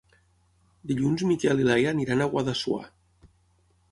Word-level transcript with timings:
Dilluns 0.91 1.25
en 1.25 1.29
Miquel 1.33 1.61
i 1.63 1.67
na 1.67 1.71
Laia 1.73 1.93
aniran 1.97 2.25
a 2.25 2.29
Guadassuar. 2.33 2.83